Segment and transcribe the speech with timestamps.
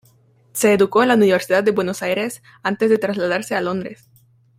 [0.53, 4.09] Se educó en la Universidad de Buenos Aires, antes de trasladarse a Londres.